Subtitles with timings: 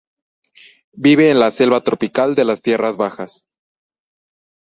[1.07, 3.47] Vive en la selva tropical de las tierras bajas.